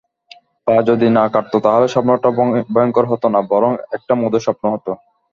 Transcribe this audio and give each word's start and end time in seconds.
পা 0.67 0.75
যদি 0.89 1.07
না-কাটত 1.09 1.53
তাহলে 1.65 1.87
স্বপ্নটা 1.89 2.29
ভয়ংকর 2.73 3.05
হত 3.11 3.23
না, 3.33 3.39
বরং 3.51 3.71
একটা 3.97 4.13
মধুর 4.21 4.45
স্বপ্ন 4.45 4.63
হত। 4.73 4.87